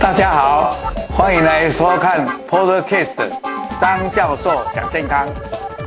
[0.00, 0.76] 大家好，
[1.08, 3.30] 欢迎来收看 Podcast
[3.80, 5.28] 张教授讲健康，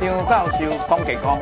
[0.00, 1.38] 张教授讲健康。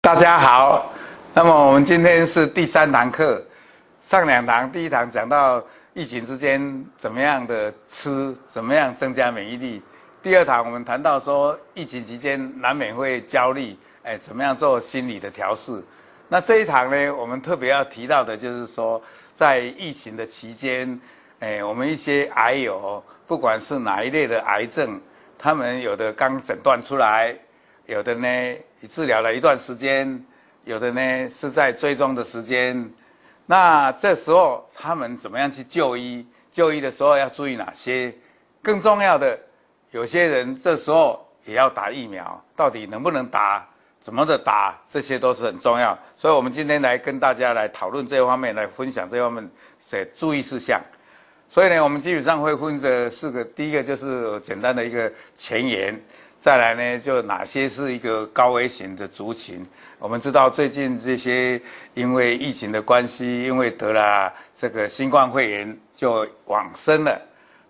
[0.00, 0.92] 大家好，
[1.34, 3.42] 那么我们今天是第三堂课，
[4.00, 5.60] 上两堂，第一堂讲到
[5.94, 9.82] 疫情之间怎么样的吃，怎么样增加免疫力。
[10.22, 15.82] 第二堂我们谈到说，疫情期间难免会焦虑，哎，怎么样做心理的调试？
[16.28, 19.02] 那这一堂呢，我们特别要提到的就是说，
[19.34, 20.98] 在疫情的期间，
[21.40, 24.98] 哎，我们一些癌友，不管是哪一类的癌症，
[25.36, 27.36] 他们有的刚诊断出来，
[27.84, 28.56] 有的呢
[28.88, 30.24] 治疗了一段时间，
[30.64, 32.90] 有的呢是在追踪的时间。
[33.52, 36.26] 那这时候他们怎么样去就医？
[36.50, 38.10] 就医的时候要注意哪些？
[38.62, 39.38] 更重要的。
[39.90, 43.62] 有些人这时候也要打疫苗，到底能不能打，
[44.00, 45.98] 怎么的打，这些都是很重要。
[46.16, 49.46] 所以，我们今天来跟大家来讨论这方面，来分享这方面
[49.90, 50.80] 的注意事项。
[51.46, 56.02] 所以呢，我们基本上会分这四个：第一个就是简单的一个前言，
[56.40, 59.62] 再来呢，就哪些是一个高危险的族群。
[60.02, 61.62] 我们知道最近这些
[61.94, 67.22] 因为疫情的关系，因为得了这个新冠肺炎就往生了，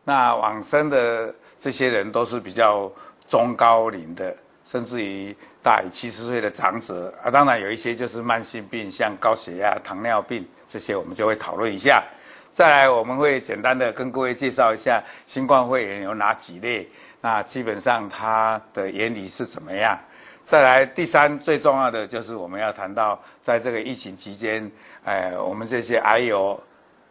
[0.02, 1.33] 那往生的。
[1.58, 2.91] 这些人都是比较
[3.28, 7.30] 中高龄的，甚至于大于七十岁的长者啊。
[7.30, 12.03] 当然有一些就是慢性病，像高血压、糖尿病这些，我们就会讨论一下。
[12.50, 16.88] 再来，我们会简单的跟各位介绍一下新冠肺炎有哪几类，
[17.20, 19.97] 那基本上它的原理是怎么样。
[20.44, 24.70] 再来，第三最重要的就是我们要谈到，在这个疫情期间，
[25.04, 26.60] 哎，我们这些癌友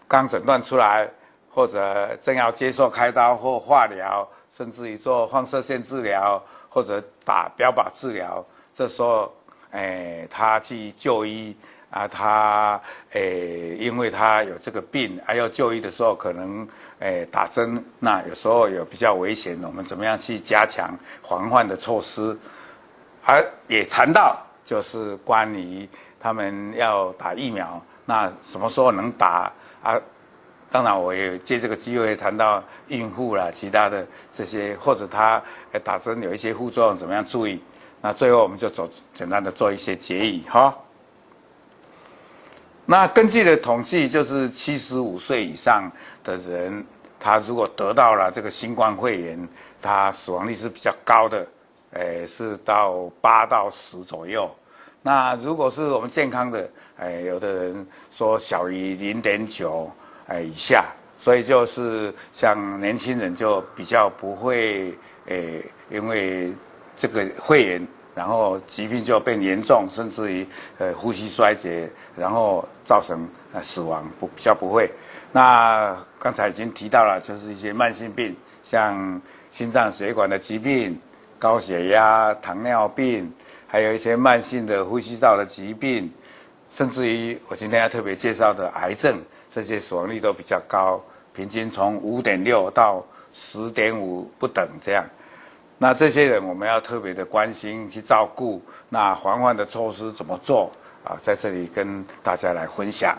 [0.07, 1.09] 刚诊断出来，
[1.49, 4.27] 或者正要接受开刀或化疗。
[4.53, 9.33] 甚至于做放射线治疗或者打标靶治疗，这时候，
[9.71, 11.55] 诶，他去就医
[11.89, 12.77] 啊，他
[13.14, 16.67] 诶，因为他有这个病，还要就医的时候，可能
[16.99, 20.93] 诶打针，那有时候有比较危险，我们怎么样去加强
[21.23, 22.37] 防范的措施？
[23.26, 25.87] 而也谈到就是关于
[26.20, 29.52] 他们要打疫苗，那什么时候能打
[29.82, 29.99] 啊？
[30.70, 35.42] 当然，我也借这个机会谈到孕妇啦，其他的这些，或者他
[35.83, 37.61] 打针有一些副作用，怎么样注意？
[38.02, 40.73] 那最后我们就做简单的做一些结语哈。
[42.86, 45.92] 那根据的统计，就是七十五岁以上
[46.23, 46.86] 的人，
[47.20, 49.49] 他如果得到了这个新冠肺炎，
[49.82, 51.45] 他死亡率是比较高的，
[51.93, 54.49] 诶，是到八到十左右。
[55.02, 59.91] 那如果是我们健康的，诶，有的人说小于零点九。
[60.27, 60.85] 哎，以下，
[61.17, 66.53] 所以就是像年轻人就比较不会，诶，因为
[66.95, 70.47] 这个肺炎，然后疾病就变严重，甚至于
[70.77, 74.89] 呃呼吸衰竭，然后造成呃死亡，不比较不会。
[75.33, 79.19] 那刚才已经提到了，就是一些慢性病，像
[79.49, 80.97] 心脏血管的疾病、
[81.41, 83.33] 高血压、糖尿病，
[83.67, 86.13] 还有一些慢性的呼吸道的疾病，
[86.69, 89.19] 甚至于我今天要特别介绍的癌症。
[89.49, 91.02] 这些死亡率都比较高，
[91.33, 93.03] 平均从五点六到
[93.33, 95.03] 十点五不等这样。
[95.79, 98.61] 那这些人我们要特别的关心去照顾。
[98.87, 100.71] 那防范的措施怎么做
[101.03, 101.17] 啊？
[101.19, 103.17] 在这里跟大家来分享。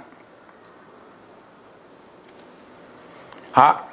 [3.51, 3.85] 好，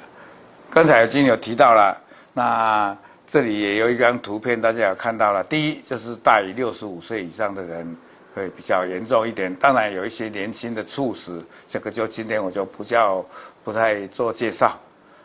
[0.70, 2.00] 刚才已经有提到了，
[2.32, 2.96] 那
[3.30, 5.44] 这里也有一张图片，大家有看到了。
[5.44, 7.96] 第一就是大于六十五岁以上的人。
[8.32, 13.26] 会比较严重一点，当然有一些年轻的猝死，这个就今天我就不叫
[13.64, 14.78] 不太做介绍。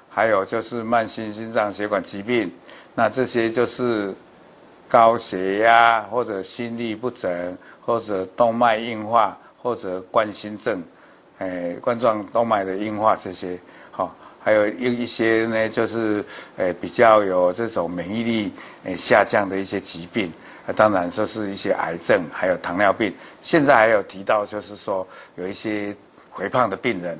[0.09, 2.51] 还有就是慢性心脏血管疾病，
[2.95, 4.11] 那这些就是
[4.89, 10.81] 高血压或者心律不整，或者动脉硬化，或者冠心症，
[11.37, 13.55] 诶，冠状动脉的硬化这些，
[13.91, 16.23] 好，还有一一些呢，就是
[16.57, 18.53] 诶比较有这种免疫力
[18.83, 20.31] 诶下降的一些疾病。
[20.67, 23.11] 啊当然说是一些癌症，还有糖尿病。
[23.41, 25.95] 现在还有提到，就是说有一些
[26.37, 27.19] 肥胖的病人，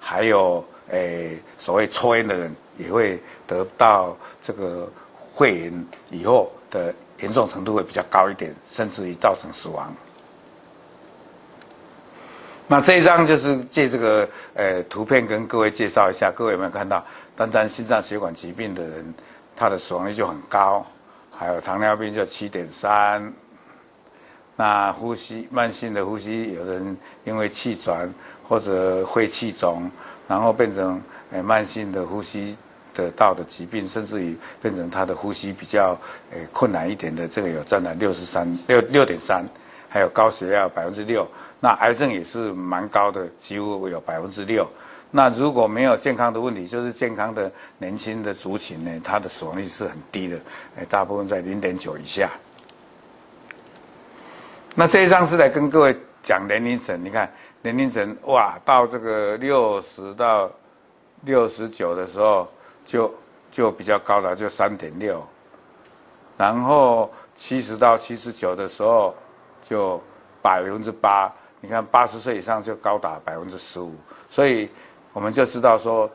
[0.00, 4.90] 还有诶所谓抽烟的人，也会得到这个
[5.36, 9.94] 肺炎以后的严重程度会比较高一点，甚至于造成死亡。
[12.72, 17.04] 那这一张就是借这个呃图片跟各位介绍一下，各位有没有看到？
[17.36, 19.12] 单单心脏血管疾病的人，
[19.54, 20.82] 他的死亡率就很高。
[21.30, 23.30] 还有糖尿病就七点三，
[24.56, 28.10] 那呼吸慢性的呼吸，有人因为气喘
[28.48, 29.90] 或者肺气肿，
[30.26, 30.98] 然后变成
[31.30, 32.56] 诶慢性的呼吸
[32.94, 35.94] 得到的疾病，甚至于变成他的呼吸比较
[36.30, 39.44] 诶困难一点的，这个有占了六十三六六点三，
[39.92, 41.28] 还有高血压百分之六，
[41.60, 44.66] 那癌症也是蛮高的，几乎有百分之六。
[45.10, 50.36] 那如果没有健康的问题，就是健康的年轻的族群呢，它的死亡率是很低的，
[50.76, 52.30] 诶，大部分在零点九以下。
[54.74, 57.30] 那这一张是来跟各位讲年龄层，你看
[57.60, 60.50] 年龄层哇，到这个六十到
[61.24, 62.50] 六十九的时候
[62.86, 63.14] 就
[63.50, 65.22] 就比较高了，就三点六，
[66.38, 69.14] 然后七十到七十九的时候
[69.62, 70.02] 就
[70.42, 73.94] 百分之八，你看八十岁以上就高达百分之十五，
[74.28, 74.68] 所以。
[75.14, 76.10] 我们就知道说，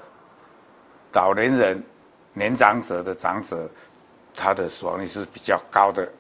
[1.14, 1.84] 老年人、
[2.34, 3.70] 年长者的长者，
[4.36, 6.12] 他的死亡率是比较高的。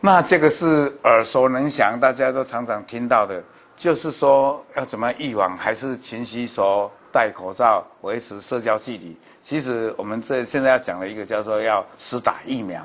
[0.00, 3.42] 那这个是耳熟能详，大家都常常听到的，
[3.76, 9.18] 就是说要怎么预防，还是勤洗手、戴口罩、维持社交距离。
[9.42, 12.80] 其实我们这现在要讲的一个叫做要施打疫苗。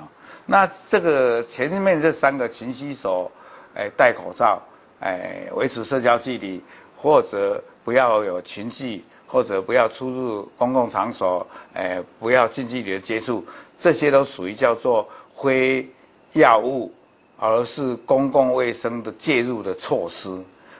[0.45, 3.31] 那这个前面这三个勤洗手、
[3.75, 4.61] 哎戴口罩、
[4.99, 6.61] 哎维持社交距离。
[7.03, 13.43] 或者不要有群聚，或者不要出入公共场所，诶，不要近距离的接触，
[13.75, 15.89] 这些都属于叫做非
[16.33, 16.93] 药物，
[17.39, 20.29] 而是公共卫生的介入的措施。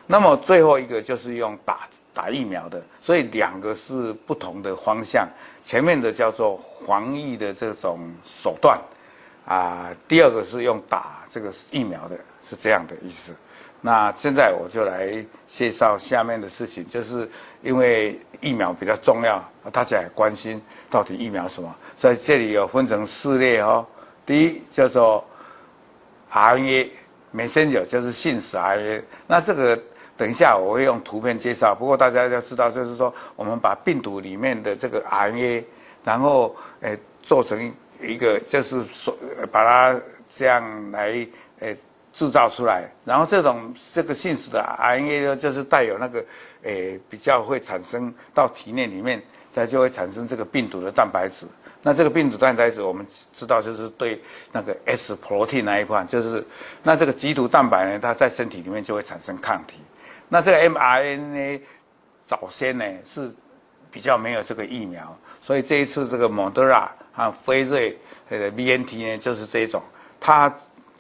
[0.05, 5.27] 那么最后一个就是用打打疫苗的，所以两个是不同的方向。
[5.63, 8.79] 前面的叫做防疫的这种手段，
[9.45, 13.33] 啊，第二个是用打这个疫苗的，是这样的意思。
[13.83, 17.27] 那现在我就来介绍下面的事情，就是
[17.63, 23.85] 因为疫苗比较重要，大家也关心到底疫苗什么，所以这里有分成四类哦。
[24.23, 25.25] 第一叫做
[26.31, 26.89] RNA
[27.35, 29.01] messenger，就是信使 RNA。
[29.25, 29.75] 那这个
[30.15, 35.63] 等一下我会用图片介绍，不过大家要知道，就是说我们把病毒里面的这个 RNA，
[36.03, 39.15] 然后诶做成一个，就是说
[39.51, 41.27] 把它这样来
[41.59, 41.77] 诶。
[42.13, 46.21] 制造出来，然后这种这个信使的 RNA 呢，就是带有那个，
[46.63, 51.45] 诶，比较会产生到体内里面，它就会产生这个病毒的蛋白质。
[51.81, 54.21] 那这个病毒蛋白质，我们知道就是对
[54.51, 56.45] 那个 S protein 那一块，就是
[56.83, 59.80] 那这个棘突蛋白呢，它在身体里面就会产生抗体。
[60.27, 61.62] 那这个 mRNA
[62.25, 63.33] 早先呢是
[63.89, 67.97] 比较没有这个疫苗，所以这一次这个 Moderna 啊，飞瑞
[68.29, 69.81] 呃 BNT 呢就是这一种，
[70.19, 70.53] 它。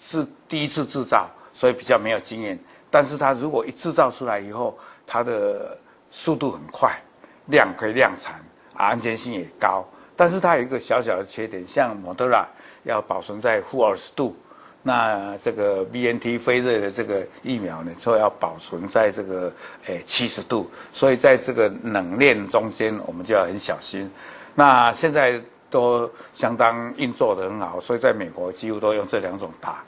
[0.03, 2.57] 是第一次制造，所以比较没有经验。
[2.89, 4.75] 但是它如果一制造出来以后，
[5.05, 5.77] 它的
[6.09, 6.99] 速度很快，
[7.45, 8.43] 量可以量产，
[8.73, 9.87] 安全性也高。
[10.15, 12.43] 但是它有一个小小的缺点，像莫德纳
[12.81, 14.35] 要保存在负二十度，
[14.81, 19.53] 那这个 BNT 飞瑞的这个疫苗呢，就要保存在这个
[19.85, 20.67] 诶七十度。
[20.91, 24.09] 所以在这个冷链中间，我们就要很小心。
[24.55, 25.39] 那现在
[25.71, 29.83] 都相当运作得很好，所以在美国几乎都用这两种打。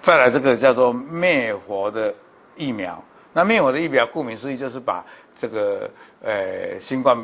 [0.00, 2.14] 再来这个叫做灭活的
[2.56, 3.02] 疫苗，
[3.32, 5.04] 那灭活的疫苗顾名思义就是把
[5.34, 5.90] 这个
[6.22, 7.16] 呃新冠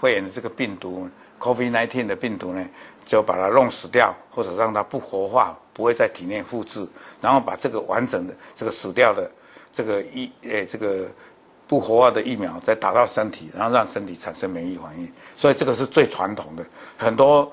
[0.00, 1.08] 肺炎的这个病毒
[1.38, 2.66] COVID-19 的病毒呢，
[3.04, 6.86] 就把它弄死掉，或者让它不活化，不会在体内复制，
[7.20, 9.30] 然后把这个完整的这个死掉的
[9.72, 11.06] 这个一呃这个
[11.66, 16.64] 不活化的疫苗再打到身体，然后让身体产生免疫反应，所以这个是最传统的，
[16.96, 17.50] 很多。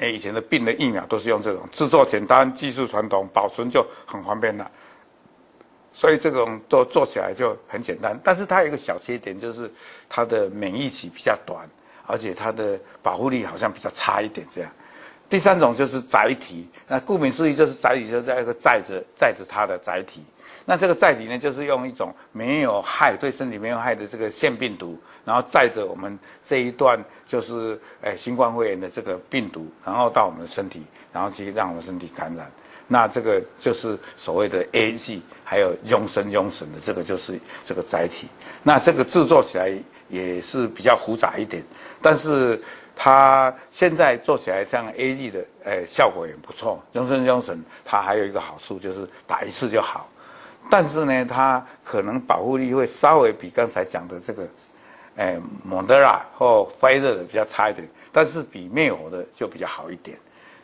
[0.00, 4.70] 哎，以前的病的疫苗都是用这种制作简单、技术传统、保存就很方便了，
[5.92, 8.16] 所以这种都做起来就很简单。
[8.22, 9.68] 但是它有一个小缺点，就是
[10.08, 11.68] 它的免疫期比较短，
[12.06, 14.46] 而且它的保护力好像比较差一点。
[14.48, 14.70] 这样，
[15.28, 20.22] 第三种就是载体，那顾名思义就是载体，就是在一个载着载着它的载体。
[20.70, 32.52] 那这个载体呢，就是用一种没有害、对身体没有害的这个腺病毒，然后载着我们这一段就是诶新冠肺炎的这个病毒，然后到我们的身体，然后去让我们身体感染。
[32.86, 38.28] 那这个就是所谓的 A G，还有永生永生的这个就是这个载体。
[38.62, 39.72] 那这个制作起来
[40.10, 41.64] 也是比较复杂一点，
[42.02, 42.62] 但是
[42.94, 46.84] 它现在做起来像 A G 的诶效果也不错。
[46.92, 50.06] 永生永生它还有一个好处就是打一次就好。
[50.70, 54.46] 但是呢，它可能保护力会稍微比刚才讲的这个，
[55.16, 60.16] 诶，莫德拉或辉瑞的比较差一点，但是比灭活的就比较好一点。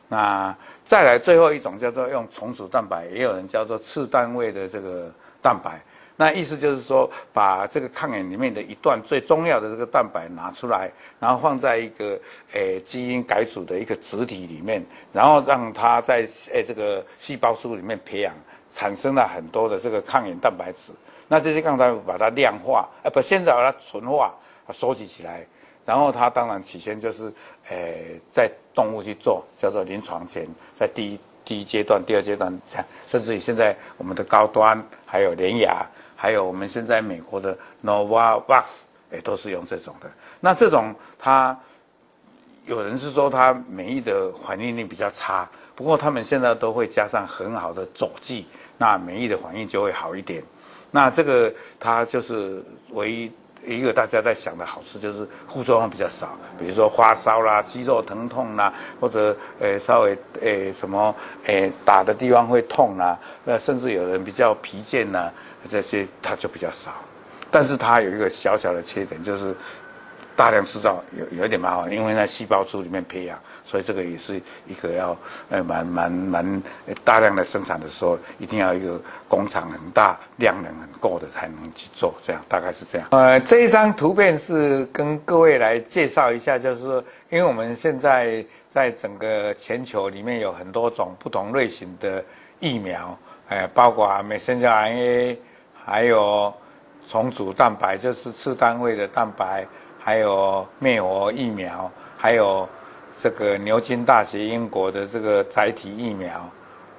[0.09, 5.81] 那再来最后一种叫做用重组蛋白，也有人叫做次单位的这个蛋白。
[6.17, 12.19] 那意思就是说，把这个抗原里面的一段最重要的这个蛋白拿出来，然后放在一个
[12.53, 18.35] 诶基因改组的一个质体里面，然后让它在诶这个细胞株里面培养。
[18.71, 20.91] 产生了很多的这个抗原蛋白质，
[21.29, 24.35] 那这些抗原蛋把它量化，呃不，现在把它纯化，
[24.73, 25.47] 收集起来，
[25.85, 27.33] 然后它当然起先就是，
[27.69, 27.77] 呃，
[28.29, 30.45] 在动物去做，叫做临床前，
[30.75, 35.87] 在第一第一阶段、第二阶段这样，甚至于现在我们的高端还有联亚，
[36.25, 37.55] 还有我们现在美国的
[37.85, 40.11] Novavax 也都是用这种的。
[40.41, 41.55] 那这种它
[42.65, 48.47] 有人是说它免疫的反应力比较差，不过他们现在都会加上很好的佐剂，
[48.79, 50.43] 那免疫的反应就会好一点。
[50.91, 53.31] 那这个它就是唯一
[53.67, 61.15] 一个大家在想的好处，就是副作用比较少，比如说发烧啦、肌肉疼痛啦，或者呃稍微呃什么
[61.47, 65.31] 呃打的地方会痛啦，呃甚至有人比较疲倦呐，
[65.71, 66.93] 这些它就比较少。
[67.51, 69.55] 但是它有一个小小的缺点，就是。
[70.37, 75.17] 大量制造有有点麻烦，因为在细胞株里面培养，所以这个也是一个要
[75.49, 76.63] 呃蛮蛮蛮
[77.05, 83.07] 大量的生产的时候，一定要一个工厂很大，量能很够的才能去做，这样大概是这样。
[83.13, 92.25] 呃，这一张图片是跟各位来介绍一下，就是说因为我们现在在整个全球里面有很多种不同类型的
[92.59, 93.17] 疫苗，
[93.49, 95.37] 呃，包括美生效 RNA，
[95.85, 96.53] 还有
[97.07, 99.65] 重组蛋白，就是次单位的蛋白。
[100.05, 102.69] 还有灭活疫苗，还有
[103.17, 106.47] 这个牛津大学英国的这个载体疫苗，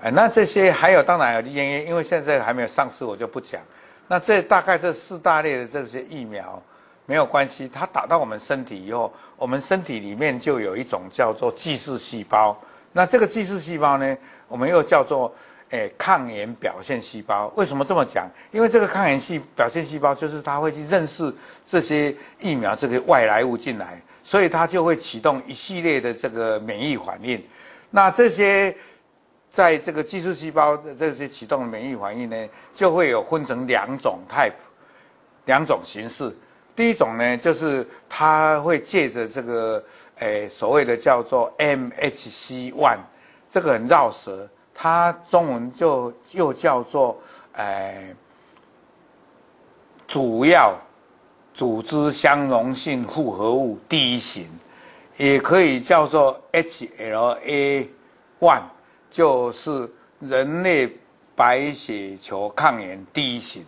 [0.01, 3.61] 哎，那这些还有当然有 DNA，因为现在还没有上市，我就不讲。
[4.07, 6.59] 那这大概这四大类的这些疫苗
[7.05, 12.59] 没有关系，它打到我们身体以后，我们身体里面就有一种叫做巨噬细胞。
[12.91, 15.31] 那这个巨噬细胞呢，我们又叫做。
[15.71, 18.29] 诶，抗原表现细胞为什么这么讲？
[18.51, 21.33] 因为这个抗原细表现细胞就是它会去认识
[21.65, 27.43] 这些疫苗这个外来物进来，所以它就会启动一系列的这个免疫反应。
[27.89, 28.75] 那这些
[29.49, 34.53] 在这个巨噬细胞的这些启动的免疫反应呢，就会有分成两种 type，
[35.45, 36.31] 两种形式。
[36.75, 39.83] 第一种呢，就是它会借着这个
[40.19, 42.99] 诶所谓的叫做 MHC one，
[43.49, 44.47] 这个很绕舌。
[44.77, 47.17] 它中文就又叫做，
[47.53, 48.13] 呃，
[50.05, 50.77] 主要
[51.53, 54.49] 组织相容性复合物第一型，
[55.15, 57.87] 也可以叫做 HLA
[58.41, 58.63] one，
[59.09, 59.89] 就是
[60.19, 60.93] 人类
[61.33, 63.65] 白血球抗原第一型。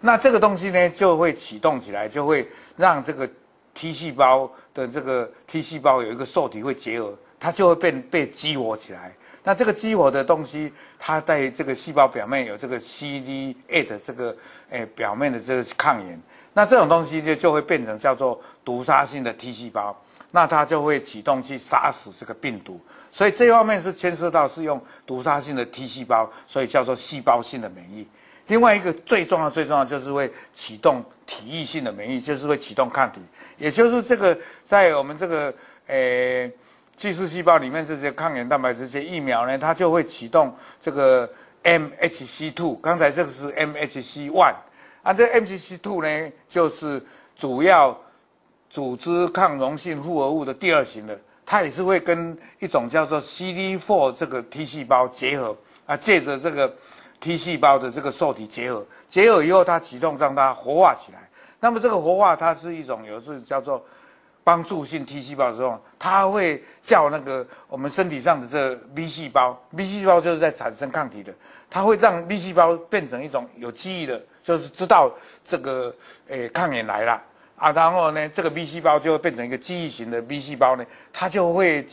[0.00, 3.28] 那这个东西呢，就会启动起来，就会让这个
[3.74, 9.14] T 细胞的这个 T 细胞有一个受体会结合，它就会被被激活起来。
[9.48, 14.36] 那这个激活的东西，它在这个细胞表面有这个 CD8 这个
[14.68, 16.20] 诶表面的这个抗原，
[16.52, 19.98] 那这种东西就就会变成叫做毒杀性的 T 细胞，
[20.32, 22.78] 那它就会启动去杀死这个病毒，
[23.10, 28.06] 所以这方面是牵涉到是用毒杀性的 T 细胞，所以叫做细胞性的免疫。
[28.48, 33.22] 另外一个最重要最重要就是会启动体液性的免疫，就是会启动抗体，
[33.56, 35.54] 也就是这个在我们这个
[35.86, 36.52] 诶。
[36.98, 41.30] 巨噬细胞里面这些抗原蛋白这些疫苗呢，它就会启动这个
[41.62, 42.74] MHC two。
[42.82, 44.52] 刚才这个是 MHC one，
[45.04, 47.00] 啊，这 MHC two 呢就是
[47.36, 47.96] 主要
[48.68, 56.74] 组织抗溶性复合物的第二型的，它也是会跟一种叫做 CD four 这个 T 细胞结合，啊，借着这个
[57.20, 61.30] T 细胞的这个受体结合，结合以后它启动让它活化起来。
[61.60, 63.80] 那么这个活化它是一种有是叫做。
[64.48, 71.30] 帮助性 T 细胞的时候，它会叫那个我们身体上的这个 B 细胞，B 细胞就是在产生抗体的，
[71.68, 75.12] 它会让 B 细胞变成一种有记忆的，就是知道
[75.44, 75.94] 这个
[76.28, 77.22] 诶抗原来了
[77.56, 81.86] 啊，然后呢，这个 B 细胞就会变成一个记忆型的 B 细胞呢，它就会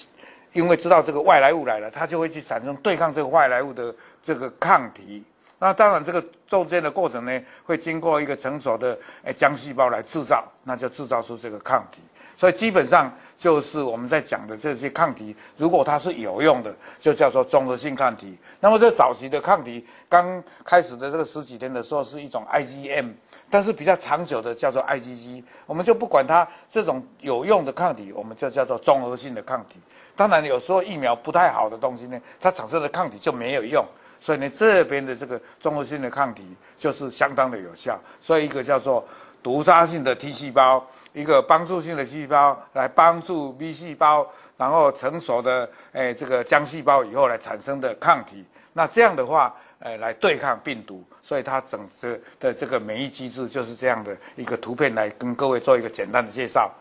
[0.54, 3.94] 因为知道这个外来物来了，它就会去产生对抗这个外来物的
[4.24, 5.26] 这个抗体。
[5.60, 12.00] 那当然，这个中间的过程呢，会经过一个成熟的诶浆细胞来制造，那就制造出这个抗体。
[12.36, 18.38] 所以基本上就是我们在讲的这些抗体，如果它是有用的，就叫做综合性抗体。
[18.60, 23.12] 那么这早期的抗体刚开始的这个十几天的时候是一种 IgM，
[23.50, 25.42] 但是比较长久的叫做 IgG。
[25.66, 29.80] 我们就不管它这种有用的抗体，我们就叫做综合性的抗体。
[30.14, 33.86] 当然有时候疫苗不太好的东西呢，它产生的抗体就没有用，
[34.20, 36.44] 所以呢这边的这个综合性的抗体
[36.78, 37.98] 就是相当的有效。
[38.20, 39.08] 所以一个叫做。
[39.46, 40.84] 毒杀性的 T 细胞，
[41.14, 56.72] 一个帮助性的细胞来帮助 B 细胞，然后成熟的诶这个浆细胞以后来产生的抗体，那这样的话，诶来对抗病毒，所以它整个的这个免疫机制就是这样的一个图片来跟各位做一个简单的介绍。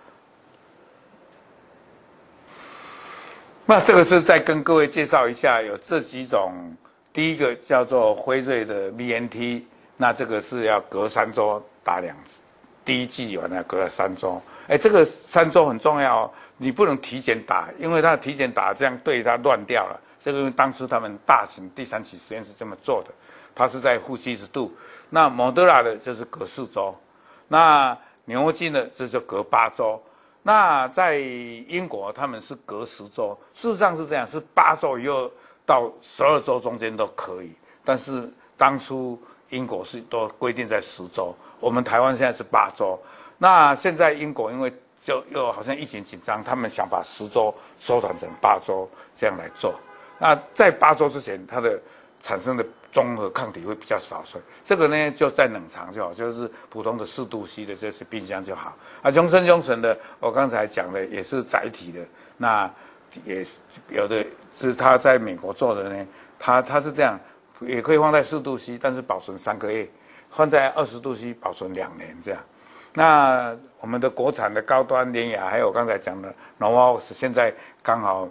[3.66, 6.74] 那这个是再跟各位介绍一下，有这几种，
[7.12, 9.64] 第一个叫做辉瑞的 BNT，
[9.98, 12.40] 那这个是要隔三周打两次。
[12.84, 20.00] 第一剂完了隔了三周，哎，这个三周很重要哦，你不能提前打，因为他提前打这样对他乱掉了。
[20.20, 23.10] 这个当初他们大型第三期实验是这么做的，
[23.54, 24.74] 它是在负七十度。
[25.10, 26.94] 那莫德纳的就是隔四周，
[27.48, 30.02] 那牛津的这就隔八周。
[30.42, 35.30] 那在英国他们是隔十周，事实上是这样，是八周以后
[35.66, 37.52] 到十二周中间都可以。
[37.84, 42.98] 但是当初英国是都规定在十周，我们台湾现在是八周。
[43.38, 49.74] 那现在英国因为就又好像疫情紧张，他们想把十周缩短成八周这样来做。
[50.18, 51.80] 那在八周之前，它的
[52.20, 58.76] 产生的综合抗体会比较少，所以这个呢就在冷藏就好，就是普通的四度 C 的这些冰箱就好。
[59.02, 62.00] 啊，中生中成的，我刚才讲的也是载体的，
[62.36, 62.72] 那
[63.24, 63.44] 也
[63.88, 66.06] 有的是他在美国做的呢，
[66.38, 67.18] 他他是这样，
[67.60, 69.90] 也可以放在四度 C，但是保存三个月，
[70.36, 72.40] 放在二十度 C 保存两年这样。
[72.96, 78.28] 那我们的国产的高端联雅，还有刚才讲的 Novavax，现在刚好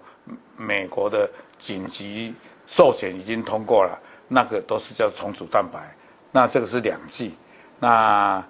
[0.55, 2.33] 美国的紧急
[2.65, 5.93] 授权已经通过了，那个都是叫重组蛋白，
[6.31, 7.35] 那这个是两剂，
[7.79, 8.41] 那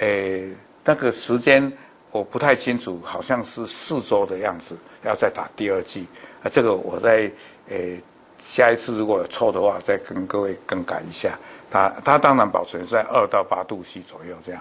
[0.00, 0.52] 诶
[0.84, 1.72] 那个时间
[2.10, 6.08] 我不太清楚，好像是四周的样子，要再打第二剂，
[6.42, 7.30] 啊这个我在
[7.68, 8.02] 诶
[8.38, 11.38] 下一次如果有错的话，再跟各位更改一下，
[11.70, 14.60] 它它当然保存在二到八度 C 左右这样。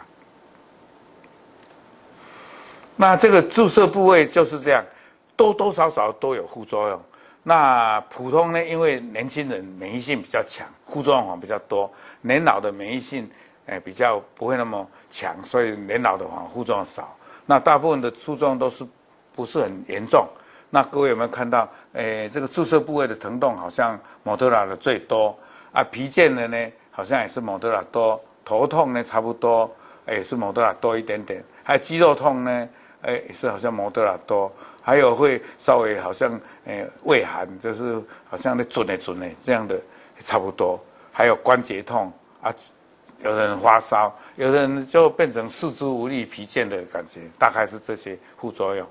[2.96, 4.84] 那这个注射部位就是这样，
[5.36, 7.02] 多多少少都有副作用。
[7.44, 11.90] 那普通呢，因为年轻人免疫性比较强，副作用比较多；
[12.22, 13.30] 年老的免疫性
[13.66, 17.16] 诶比较不会那么强，所以年老的话副作用少。
[17.46, 18.86] 那大部分的副作用都是
[19.34, 20.28] 不是很严重。
[20.70, 21.68] 那各位有没有看到？
[21.94, 25.36] 诶，这个注射部位的疼痛好像莫德纳的最多
[25.72, 29.70] 啊，皮腱的呢好像也是莫德纳多，头痛呢差不多
[30.08, 32.70] 也是莫德纳多一点点，还有肌肉痛呢。
[33.02, 39.80] 哎，也是好像莫德纳多，还有会稍微好像诶胃寒，就是好像那准的准的这样的
[40.20, 40.78] 差不多。
[41.14, 42.54] 还有关节痛啊，
[43.20, 48.86] 有人发烧，有的人就变成四肢无力、疲倦的感觉，大概是这些副作用。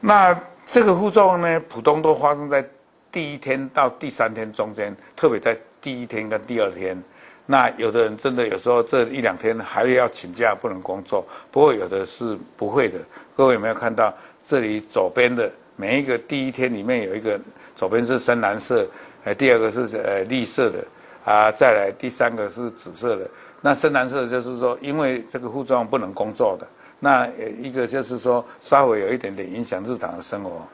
[0.00, 2.64] 那这个副作用呢，普通都发生在
[3.12, 7.00] 第一天到第三天中间，特别在第一天跟第二天。
[7.46, 12.98] 那有的人真的有时候这一两天还要请假不能工作，不过有的是不会的。
[13.36, 17.40] 各位有没有看到这里左边的每一个第一天里面有一个
[17.74, 18.86] 左边是深蓝色，
[19.24, 20.84] 呃，第二个是呃绿色的
[21.24, 23.28] 啊，再来第三个是紫色的。
[23.60, 26.64] 那深蓝色就是说因为这个副作用不能工作的，
[27.00, 30.68] 那一个就是说稍微有一点点影响日常的生活，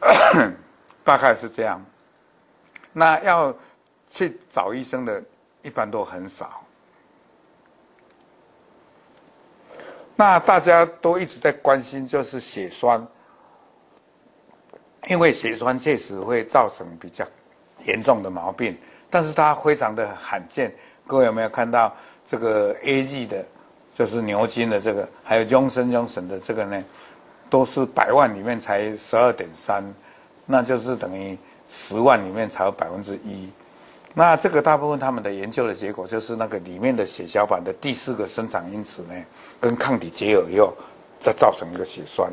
[1.04, 1.84] 大概是这样。
[2.92, 3.54] 那要。
[4.12, 5.22] 去找医生的，
[5.62, 6.60] 一般都很少。
[10.16, 13.06] 那大家都一直在关心，就是血栓，
[15.06, 17.24] 因为血栓确实会造成比较
[17.86, 18.76] 严重的毛病，
[19.08, 20.74] 但是它非常的罕见。
[21.06, 21.94] 各位有没有看到
[22.26, 23.46] 这个 A G 的，
[23.94, 26.84] 就是牛津的这个，还有 Johnson Johnson 的这个呢，
[27.50, 29.84] 都是百万里面才十二点三，
[30.46, 31.36] 那就是等于
[31.68, 33.50] 十万里面才有百分之一。
[34.14, 39.14] 那这个大部分他们的研究的结果就是那个里面的血小板的第四个生长因子呢，
[39.60, 40.72] 跟抗体结合以后，
[41.20, 42.32] 再造成一个血栓。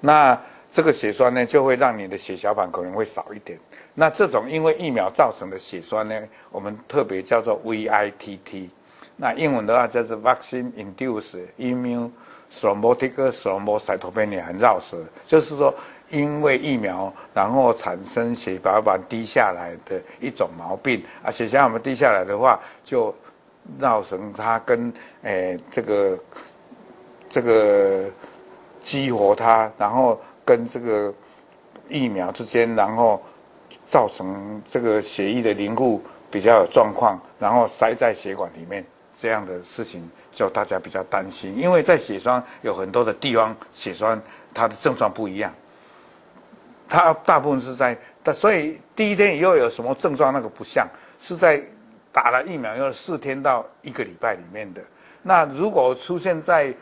[0.00, 0.38] 那
[0.70, 3.58] 这个血栓呢，就会让你的血小板可能会少一点。
[3.94, 8.68] 那这种因为疫苗造成的血栓呢，我们特别叫做 VITT。
[9.16, 12.10] 那英文的话叫做 Vaccine Induced Immune
[12.58, 15.74] Thrombotic Thrombocytopenia，很绕舌，就是说。
[16.10, 23.12] 因为疫苗，然后产生血小板低下来的一种毛病啊，血小板低下来的话，就
[23.80, 24.92] 造成它跟
[25.22, 26.16] 诶这个
[27.28, 28.04] 这个
[28.80, 31.12] 激活它，然后跟这个
[31.88, 33.20] 疫苗之间，然后
[33.84, 44.20] 造成这个血液的凝固比较有状况，然后塞在血管里面，这样的事情就大家比较担心，因为在血栓有很多的地方，血栓
[44.52, 45.50] 它的症状不一样。
[46.86, 47.96] 它大部分是在，
[48.34, 50.86] 所以第一天以后有什么症状，那个不像
[51.18, 51.58] 是在
[52.12, 54.82] 打了疫苗以后四天到一个礼拜里面的。
[55.22, 56.72] 那如果出现在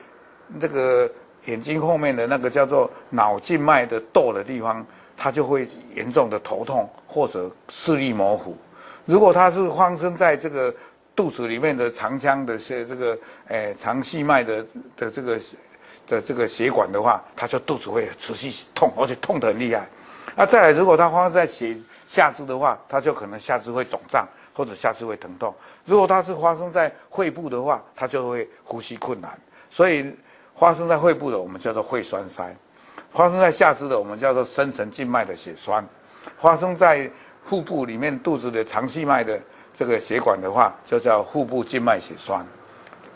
[0.49, 1.09] 那个
[1.45, 4.85] 眼睛后面的那个叫做脑静脉的窦的地方，
[5.17, 8.57] 它就会严重的头痛或者视力模糊。
[9.05, 10.75] 如果它是发生在这个
[11.15, 15.39] 肚子里面的长腔的些这个诶长细脉的的这个。
[16.07, 19.89] 的这个血管的话，它就肚子会持续痛，而且痛得很厉害。
[20.37, 21.75] 那再来，如果它发生在血
[22.05, 25.55] 下肢的话，它就可能下肢会肿胀，或者下肢会疼痛。
[25.87, 29.31] 如果它是发生在肺部的话，它就会呼吸困难。
[29.71, 30.15] 所以
[30.57, 32.55] 发生在肺部的，我们叫做肺栓塞；
[33.11, 35.83] 发生在下肢的，我们叫做深层静脉的血栓；
[36.37, 37.11] 发生在
[37.43, 39.41] 腹部里面肚子的肠系脉的
[39.75, 42.47] 这个血管的话，就叫腹部静脉血栓。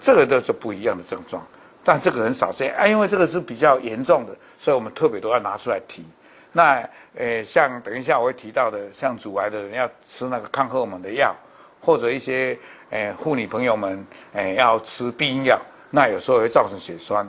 [0.01, 1.45] 这个都是不一样的症状，
[1.83, 6.05] 但这个很少见啊，因为这个是比较严重的，所以我们特别都要拿出来提。
[6.53, 11.35] 那呃，像等一下我会提到的，像阻癌的人要吃那个抗荷尔蒙的药，
[11.81, 12.57] 或者一些
[12.91, 17.29] 呃妇女朋友们呃要吃避孕药，那有时候会造成血栓。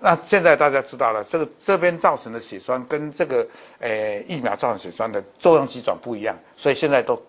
[0.00, 3.46] 那现在大家知道了，这个这边造成的血栓跟这个
[3.78, 7.22] 呃疫苗造成血栓的作用机转不一样，所以现在都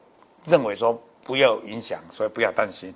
[0.45, 2.95] 认为说不要影响，所以不要担心。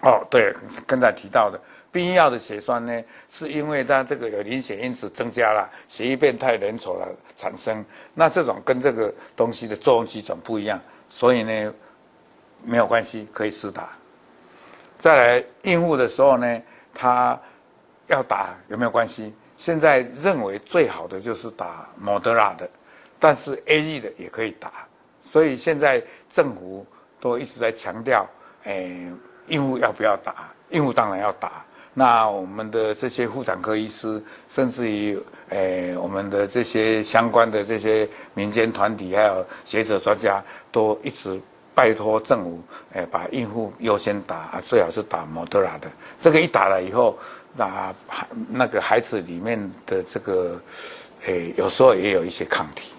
[0.00, 0.52] 哦，对，
[0.86, 7.84] 刚才提到的避孕药的血栓呢，是因为它这个有凝血因子增加了，血液变态粘稠了产生。
[8.14, 11.74] 那这种跟这个东西的作用机转不一样，所以呢
[12.64, 13.90] 没有关系，可以施打。
[14.98, 17.40] 再来孕妇的时候呢，她
[18.08, 19.32] 要打有没有关系？
[19.56, 22.68] 现在认为最好的就是打莫德纳的，
[23.18, 24.87] 但是 A E 的也可以打。
[25.28, 26.86] 所以现在政府
[27.20, 28.26] 都一直在强调，
[28.64, 29.12] 诶。
[29.48, 30.52] 孕妇要不要打？
[30.68, 31.64] 孕妇当然要打。
[31.94, 41.40] 那我们的这些妇产科医师，甚至于诶、我们的这些相关的这些民间团体，还有学者专家，都一直
[41.74, 42.60] 拜托政府，
[42.92, 45.88] 诶、把孕妇优先打，最好是打莫德纳的。
[46.20, 47.18] 这个一打了以后，
[47.56, 47.94] 那
[48.50, 50.60] 那个孩子里面的这个，
[51.24, 52.92] 诶、有时候也有一些抗体。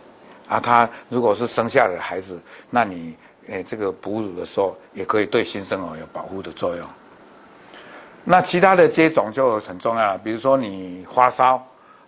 [0.50, 2.38] 啊，他如果是生下的孩子，
[2.70, 3.16] 那你。
[3.52, 6.88] 诶，这个哺乳的时候也可以对新生儿有保护的作用。
[8.24, 11.60] 那其他的接种就很重要了，比如说你发烧，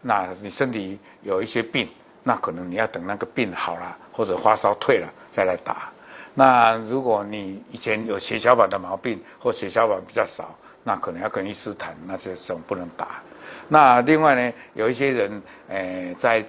[0.02, 1.90] 那你身体有一些病，
[2.22, 5.92] 那可能你要等那个病好了或者发烧退了再来打。
[6.36, 13.20] 那如果你以前有血小板的毛病或血小板比较少，那可能要跟医师谈，那些这种不能打。
[13.68, 16.46] 那另外呢，有一些人诶，在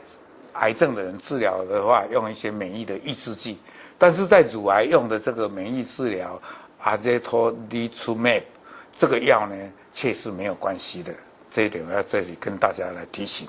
[0.55, 3.59] 癌症的人治疗的话，用一些免疫的抑制剂。
[3.99, 6.41] 但是在乳癌用的这个免疫治疗
[6.81, 8.43] 阿兹托利楚麦
[8.93, 9.55] 这个药呢，
[9.93, 11.13] 却是没有关系的。
[11.51, 13.47] 这一点我要这里跟大家来提醒。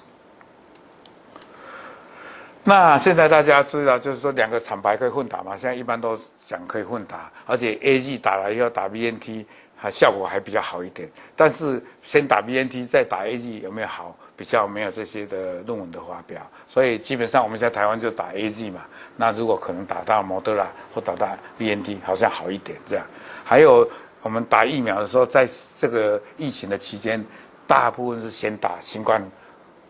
[2.63, 5.58] 那现在大家知道，就是说两个厂牌可以混打嘛？
[5.58, 11.10] 现在一般都讲可以混打，而且 A G 打了以后打 BNT，还效果还比较好一点。
[11.36, 14.16] 但是先打 BNT 再打 A G 有没有好？
[14.36, 18.82] 比较没有这些的论文的发表，所以基本上我们在台湾就打 AZ 嘛。
[19.15, 23.06] 那如果可能打到莫德纳或打到 BNT，好像好一点这样。
[23.43, 23.88] 还有
[24.24, 27.24] 我们打疫苗的时候，在这个疫情的期间，
[27.67, 29.24] 大部分是先打新冠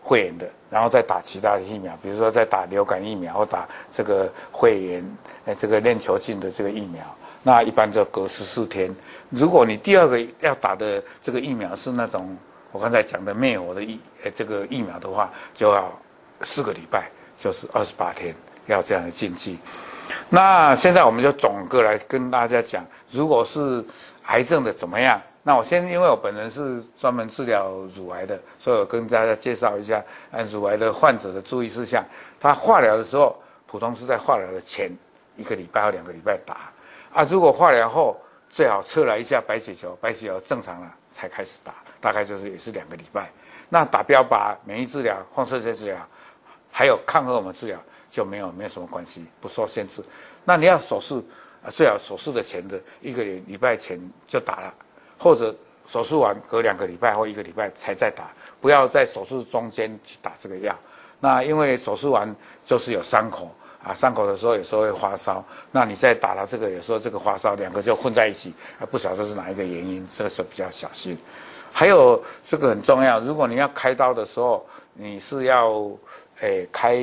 [0.04, 7.02] 肺炎的，然后再打其他的疫苗，比如说再打流感疫苗或打这个肺炎，呃，这个链球菌的这个疫苗。
[7.42, 8.94] 那一般就隔十四天。
[9.30, 12.36] 如果你第二个要打的这个疫苗是那种。
[12.74, 15.88] 我刚才讲的灭活的疫，呃，这个疫苗的话，就要
[16.40, 17.08] 四个礼拜，
[17.38, 18.34] 就是二十八天，
[18.66, 19.56] 要这样的禁忌。
[20.28, 23.84] 那现在我们就总个来跟大家讲，如果是
[24.24, 25.22] 癌症的怎么样？
[25.44, 32.04] 那我先，因为我本人是专门治疗乳癌的，所以我跟大家介绍一下，嗯，乳癌的患者的注意事项。
[32.40, 34.90] 他化疗的时候，普通是在化疗的前
[35.36, 36.72] 一个礼拜或两个礼拜打
[37.12, 37.24] 啊。
[37.30, 38.20] 如果化疗后，
[38.54, 41.74] 最好测了一下白血球，白血球正常了才开始打。
[42.00, 43.28] 大概就是也是两个礼拜，
[43.68, 46.08] 那打标靶、免疫治疗、放射线治疗，
[46.70, 47.76] 还有抗荷尔蒙治疗
[48.08, 50.00] 就没有没有什么关系，不受限制。
[50.44, 51.26] 那你要手术
[51.64, 54.72] 啊，最好手术的前的一个礼拜前就打了，
[55.18, 55.52] 或者
[55.88, 60.72] 手术完隔两个礼拜或一个礼拜才再打，不要在手术中间去打这个药。
[61.18, 62.32] 那因为手术完
[62.64, 63.52] 就是有伤口
[63.84, 71.16] 啊，伤口的时候有时候会发烧，那你再打了这个，有时候这个发烧两个就混在一起，啊，不晓得是哪一个原因，这个时候比较小心。
[71.70, 75.90] 还有这个很重要，如果你要开刀的时候，你是要
[76.40, 76.96] 诶、开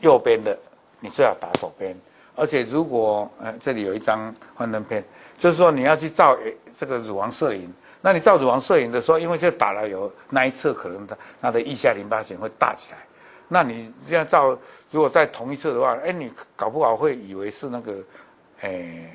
[0.00, 0.56] 右边的，
[1.00, 1.96] 你最好打左边。
[2.36, 5.02] 而且如果呃这里有一张幻灯片，
[5.38, 12.98] 就是说你要去照诶这个乳房摄影，那你照乳房摄影的时候，因为这打了有那一侧可能它它的腋下淋巴腺会大起来，
[13.48, 14.58] 那你这样照，
[14.90, 17.94] 如果在同一侧的话，哎，你搞不好会以为是那个
[18.60, 19.10] 诶、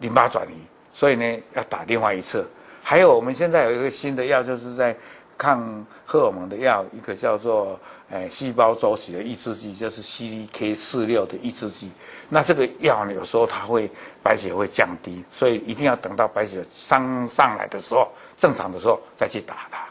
[0.00, 0.54] 淋巴转移，
[0.92, 2.44] 所以呢要打另外一侧。
[2.82, 4.94] 还有，我们现在有一个新的药，就是在
[5.38, 7.78] 抗荷尔蒙的药，一个叫做
[8.10, 11.90] 诶细胞周期的抑制剂，就是 CDK 四六的抑制剂。
[12.28, 13.90] 那这个药呢，有时候它会
[14.22, 19.86] 白血会降低，所以一定要等到白血上上来的时候，正常的时候再去打它。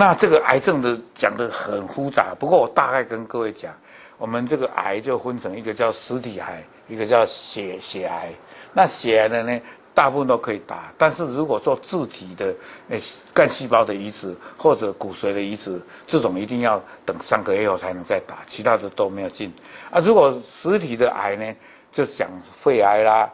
[0.00, 3.70] 那这个癌症的讲得很复杂，不过我大概跟各位讲，
[4.16, 8.32] 我们这个癌就分成一个叫实体癌，一个叫血血癌。
[8.72, 9.60] 那血癌的呢，
[9.92, 12.46] 大部分都可以打，但是如果做自体的
[12.88, 12.98] 诶
[13.34, 19.52] 干细胞的移植或者骨髓的移植，这种一定要等三个月后才能再打，其他的都没有进。
[19.90, 21.54] 啊，如果实体的癌呢，
[21.92, 23.30] 就像肺癌啦，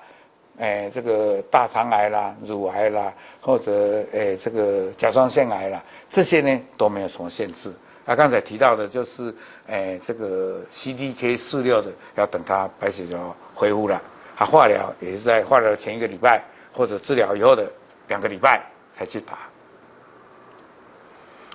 [0.59, 3.73] 诶这个大肠癌啦、乳癌啦，或者
[4.13, 7.73] 诶这个甲状腺癌啦，这些呢都没有什么限制。
[8.05, 9.35] 他、刚才提到的就是，
[9.67, 14.01] 哎，这个 CDK 四六的，要等他白血球恢复了，
[14.37, 16.43] 他、化疗也是在化疗前一个礼拜
[16.73, 17.71] 或者治疗以后的
[18.09, 18.65] 两个礼拜
[18.97, 19.39] 才去打。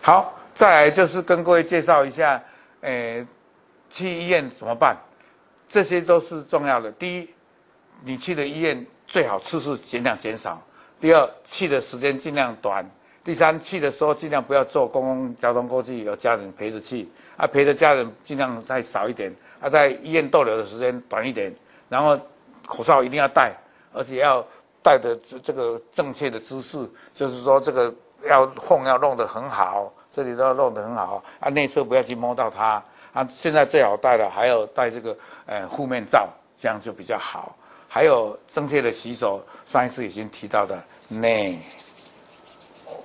[0.01, 2.43] 好，再来就是跟各位介绍一下，
[2.81, 3.25] 哎，
[3.89, 4.97] 去医院怎么办？
[5.67, 6.91] 这些都是重要的。
[6.91, 7.29] 第一，
[8.01, 10.57] 你去的医院最好次数尽量减少；
[10.99, 12.85] 第二，去的时间尽量短。
[13.23, 21.53] 第三，去的时候尽量不要坐公共交通工具，有家人陪着去啊，陪着家人尽量再少一点啊，在医院逗留的时间短一点，
[21.87, 22.19] 然后
[22.65, 23.53] 口罩一定要戴，
[23.93, 24.43] 而且要
[24.81, 27.93] 戴的这这个正确的姿势，就是说这个
[28.27, 32.83] 要缝要弄得很好，这里都要弄得很好啊，内侧不要去摸到它
[33.13, 33.23] 啊。
[33.29, 37.55] 现在最好戴的还有戴这个呃护面罩，这样就比较好。
[37.93, 41.59] 还有正确的洗手，上一次已经提到的内。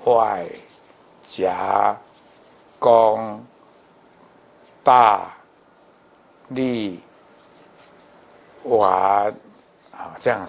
[0.04, 0.46] 外、
[1.24, 1.96] 夹、
[2.78, 3.44] 弓、
[4.84, 5.36] 大、
[6.50, 7.00] 力、
[8.62, 9.34] 丸，
[9.90, 10.46] 啊，这样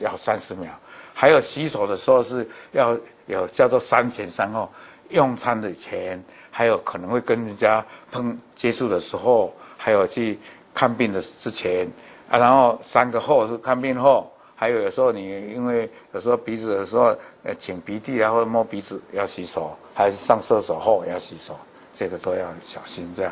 [0.00, 0.72] 要三十秒。
[1.14, 4.68] 还有洗手的时候是要有叫做三前三后，
[5.10, 6.20] 用餐的前，
[6.50, 10.40] 还有可能会跟人家碰接触的时候，还有去
[10.74, 11.88] 看病的之前，
[12.28, 14.30] 啊，然后三个后是看病后。
[14.58, 21.54] 还有有时候你因为有时候鼻子的时候，呃，擤鼻涕啊或者摸鼻子要洗手，还是上厕所后要洗手，
[21.92, 23.30] 这个都要小心这样。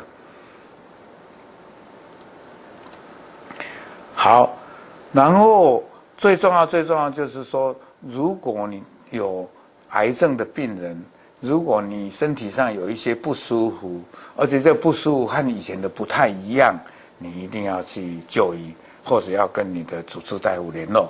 [4.13, 4.55] 好，
[5.11, 5.83] 然后
[6.15, 9.49] 最重要最重要就是说，如果你有
[9.89, 11.03] 癌症的病人，
[11.39, 13.99] 如果你身体上有一些不舒服，
[14.35, 16.79] 而且这不舒服和以前的不太一样，
[17.17, 18.75] 你一定要去就医。
[19.05, 21.07] 或者要跟你的主治大夫联络，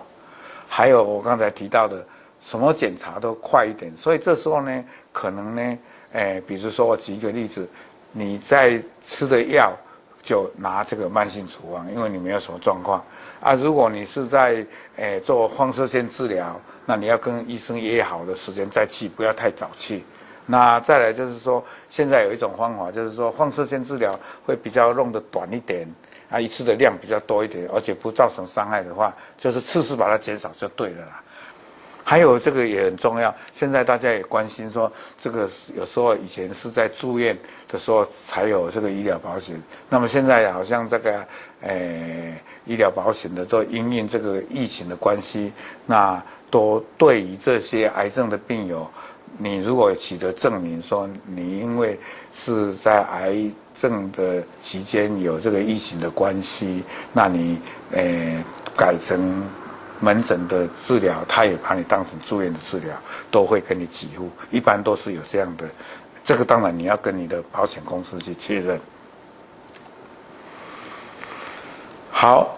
[0.68, 2.06] 还有我刚才提到的，
[2.42, 3.96] 什么检查都快一点。
[3.96, 5.78] 所以这时候呢，可能呢，
[6.12, 7.66] 诶，比如说我举一个例子，
[8.12, 9.72] 你在吃的药
[10.22, 13.02] 就拿这个慢性处方，因为你没有什么状况
[13.40, 13.54] 啊。
[13.54, 14.66] 如果你是在
[14.98, 20.04] 诶做放射线治疗，那你要跟医生约好的时间再去，不要太早去。
[20.46, 25.88] 那再来就是说，现在有一种方法，就是说放射线治疗会比较弄得短一点。
[26.36, 31.22] 啊，一次的量比较多一点，而且不造成伤害的话，就是次数把它减少就对了啦。
[32.04, 37.38] 还有这个也很重要，现在大家也关心说，这个有时候以前是在住院
[37.70, 39.56] 的时候才有这个医疗保险，
[39.90, 41.26] 那么现在好像这个
[41.62, 45.54] 诶、医疗保险的都因应这个疫情的关系，
[45.86, 46.22] 那
[46.52, 48.86] 都对于这些癌症的病友。
[49.38, 52.00] 你如果取得证明说你因为
[52.34, 53.36] 是在癌
[53.74, 57.60] 症的期间有这个疫情的关系，那你
[57.92, 58.44] 呃
[58.78, 59.44] 改成
[60.00, 62.96] 门诊的治疗，他也把你当成住院的治疗，
[63.30, 65.66] 都会给你给付，一般都是有这样的。
[66.24, 68.80] 这个当然你要跟你的保险公司去确认。
[72.10, 72.58] 好，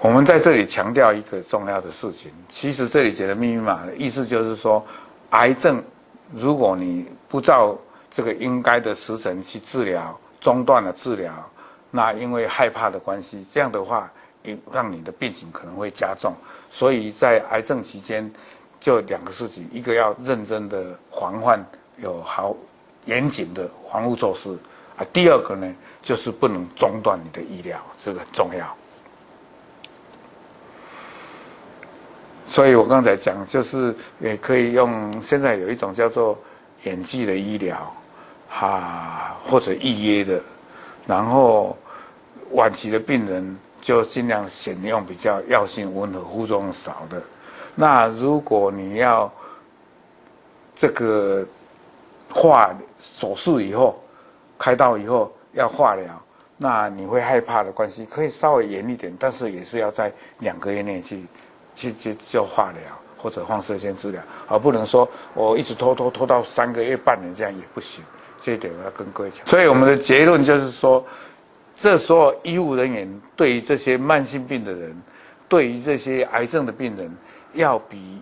[0.00, 4.86] 我们在这里强调一个重要的事情，其实这里写的密密麻麻的意思就是说，
[5.30, 5.82] 癌症。
[6.34, 7.76] 如果你不照
[8.10, 11.32] 这个应该的时辰去治疗，中断了治疗，
[11.90, 14.10] 那因为害怕的关系，这样的话，
[14.72, 16.34] 让你的病情可能会加重。
[16.70, 18.30] 所以在癌症期间，
[18.80, 21.64] 就两个事情：一个要认真的防范，
[21.96, 22.56] 有好
[23.04, 24.50] 严谨的防护措施
[24.96, 28.76] 啊；第二个呢，就是不能中断你的医疗，这个很重要。
[32.52, 36.38] 所以我刚才讲，就是也可以用现在有一种叫做
[36.82, 37.90] 远距的医疗，
[38.46, 40.38] 哈，或者预约的，
[41.06, 41.74] 然后
[42.50, 47.22] 晚期的病人就尽量选用比较药性温和、副作用少的。
[47.74, 49.32] 那如果你要
[50.76, 51.42] 这个
[52.28, 53.98] 化手术以后，
[54.58, 56.22] 开刀以后要化疗，
[56.58, 61.24] 那你会害怕的关系，可以稍微严一点，但是也是要在两个月内去。
[61.74, 62.82] 去去做化疗
[63.16, 68.02] 或者放射线治疗，而不能说我一直拖拖拖到三个月、半年，这样也不行。
[68.38, 69.46] 这一点我要跟各位讲。
[69.46, 71.04] 所以我们的结论就是说，
[71.76, 75.00] 这时候医务人员对于这些慢性病的人，
[75.48, 77.16] 对于这些癌症的病人，
[77.52, 78.20] 要比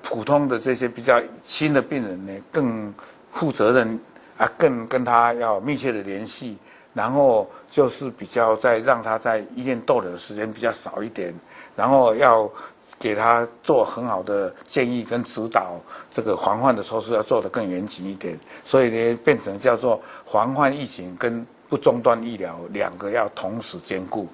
[0.00, 2.92] 普通的这些比较轻的病人呢更
[3.32, 4.00] 负责任
[4.38, 6.56] 啊，更跟他要密切的联系，
[6.94, 11.34] 然后就是比较在让他在医院逗留的时间比较少一点，
[11.74, 12.50] 然后要
[12.98, 15.80] 给他做很好的建议跟指导，
[16.10, 24.28] 这个防范的措施要做得更严谨一点，所以呢，变成叫做防范疫情跟不中断医疗两个要同时兼顾，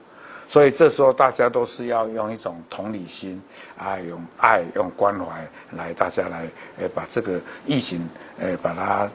[0.46, 3.40] 所以这时候大家都是要用一种同理心
[3.76, 6.48] 啊，用爱、用关怀来大家来
[6.78, 8.08] 诶把这个疫情
[8.40, 9.10] 诶把它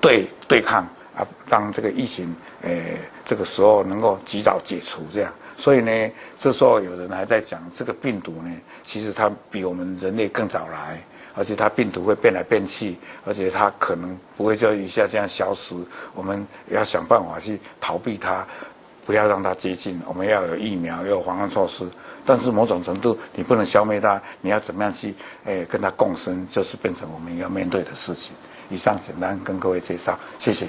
[0.00, 0.86] 对对抗。
[1.14, 5.30] 啊，当这个疫情，诶，这个时候能够及早解除，这样，
[5.62, 8.50] 所以呢，这时候有人还在讲，这个病毒呢，
[8.82, 11.00] 其实它比我们人类更早来，
[11.36, 15.76] 而且它病毒会变来变去，而且它可能不会就一下这样消失，
[16.14, 18.44] 我们要想办法去逃避它，
[19.06, 21.88] 不要让它接近，我们要有疫苗，要有防范措施，
[22.26, 28.34] 但是某种程度你不能消灭它，你要怎么样去，诶，跟它共生，就是变成我们要面对的事情。
[28.68, 30.66] 以上简单跟各位介绍，谢谢。